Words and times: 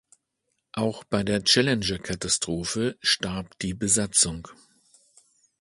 Auch 0.71 1.03
bei 1.03 1.21
der 1.21 1.43
Challenger-Katastrophe 1.43 2.97
starb 3.01 3.55
die 3.59 3.75
Besatzung. 3.75 4.47